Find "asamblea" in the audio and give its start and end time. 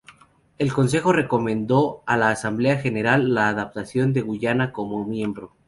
2.31-2.77